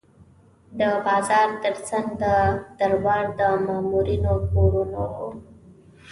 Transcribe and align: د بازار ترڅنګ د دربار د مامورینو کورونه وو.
د 0.79 0.81
بازار 1.05 1.49
ترڅنګ 1.63 2.07
د 2.23 2.23
دربار 2.79 3.23
د 3.39 3.41
مامورینو 3.67 4.33
کورونه 4.51 5.01
وو. 5.13 5.29